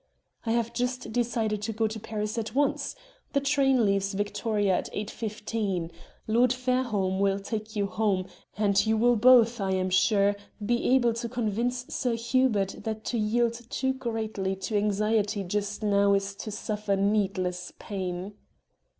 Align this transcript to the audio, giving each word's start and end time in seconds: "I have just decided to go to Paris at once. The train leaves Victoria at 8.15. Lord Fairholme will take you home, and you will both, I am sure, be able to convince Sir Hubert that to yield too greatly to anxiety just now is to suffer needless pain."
"I 0.47 0.53
have 0.53 0.73
just 0.73 1.11
decided 1.13 1.61
to 1.61 1.73
go 1.73 1.85
to 1.87 1.99
Paris 1.99 2.35
at 2.39 2.55
once. 2.55 2.95
The 3.33 3.39
train 3.39 3.85
leaves 3.85 4.15
Victoria 4.15 4.75
at 4.79 4.91
8.15. 4.91 5.91
Lord 6.25 6.51
Fairholme 6.51 7.19
will 7.19 7.37
take 7.37 7.75
you 7.75 7.85
home, 7.85 8.25
and 8.57 8.83
you 8.83 8.97
will 8.97 9.15
both, 9.15 9.61
I 9.61 9.73
am 9.73 9.91
sure, 9.91 10.35
be 10.65 10.85
able 10.95 11.13
to 11.13 11.29
convince 11.29 11.85
Sir 11.93 12.15
Hubert 12.15 12.77
that 12.83 13.05
to 13.05 13.19
yield 13.19 13.69
too 13.69 13.93
greatly 13.93 14.55
to 14.55 14.75
anxiety 14.75 15.43
just 15.43 15.83
now 15.83 16.15
is 16.15 16.33
to 16.33 16.49
suffer 16.49 16.95
needless 16.95 17.71
pain." 17.77 18.33